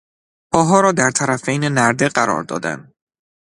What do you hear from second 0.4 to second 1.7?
پاها را در طرفین